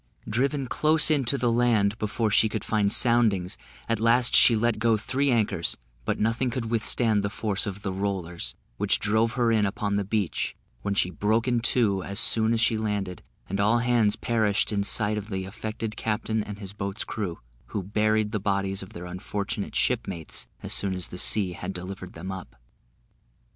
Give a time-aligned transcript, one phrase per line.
[0.27, 3.55] Driven close in to the land before she could find soundings,
[3.87, 7.93] at last she let go three anchors; but nothing could withstand the force of the
[7.93, 12.51] "Rollers," which drove her in upon the beach, when she broke in two as soon
[12.51, 16.73] as she landed, and all hands perished in sight of the affected captain and his
[16.73, 17.37] boat's crew,
[17.67, 22.13] who buried the bodies of their unfortunate shipmates as soon as the sea had delivered
[22.13, 22.55] them up.